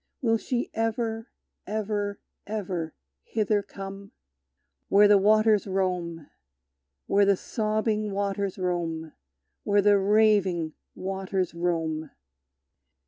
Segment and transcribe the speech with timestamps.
[0.19, 1.27] Will she ever,
[1.67, 4.13] ever, ever hither come?
[4.89, 6.27] Where the waters roam,
[7.05, 9.11] Where the sobbing waters roam!
[9.63, 12.09] Where the raving waters roam!